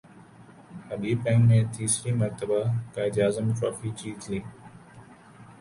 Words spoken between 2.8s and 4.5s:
Quaid Azam trophy جیت لی